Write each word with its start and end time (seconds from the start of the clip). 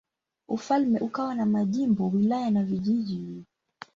Ufalme 0.47 0.99
ukawa 0.99 1.35
na 1.35 1.45
majimbo, 1.45 2.07
wilaya 2.09 2.51
na 2.51 2.63
vijiji. 2.63 3.43